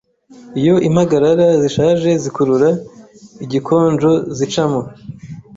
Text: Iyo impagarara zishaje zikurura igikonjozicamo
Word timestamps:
Iyo 0.59 0.75
impagarara 0.87 1.47
zishaje 1.61 2.09
zikurura 2.23 2.69
igikonjozicamo 3.45 4.81